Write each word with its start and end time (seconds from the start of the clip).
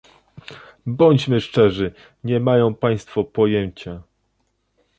Bądźmy 0.85 1.41
szczerzy- 1.41 1.93
nie 2.23 2.39
mają 2.39 2.73
państwo 2.75 3.23
pojęcia 3.23 4.03